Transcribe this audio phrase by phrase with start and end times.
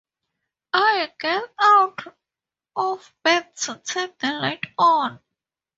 [0.73, 2.15] I get out
[2.75, 5.19] of bed to turn the light on.